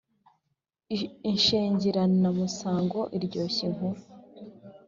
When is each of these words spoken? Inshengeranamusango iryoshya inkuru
Inshengeranamusango 1.31 2.99
iryoshya 3.17 3.63
inkuru 3.69 4.01